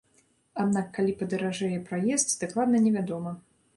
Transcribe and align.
Аднак 0.61 0.87
калі 0.95 1.13
падаражэе 1.21 1.77
праезд, 1.91 2.33
дакладна 2.45 2.83
невядома. 2.87 3.37